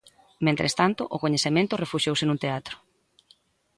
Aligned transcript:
Mentres 0.45 0.73
tanto, 0.79 1.01
o 1.15 1.21
coñecemento 1.23 1.79
refuxiouse 1.83 2.25
nun 2.27 2.41
teatro. 2.43 2.75